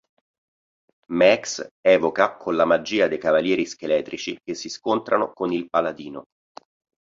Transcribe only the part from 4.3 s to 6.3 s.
che si scontrano con il Paladino.